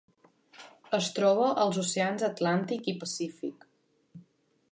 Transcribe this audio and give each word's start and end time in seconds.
Es 0.97 1.09
troba 1.17 1.49
als 1.65 1.77
oceans 1.83 2.25
Atlàntic 2.29 2.91
i 2.93 2.97
Pacífic. 3.05 3.67